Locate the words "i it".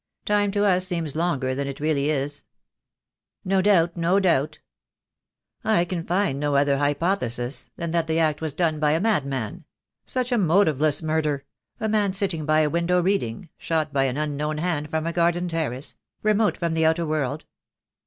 7.93-8.07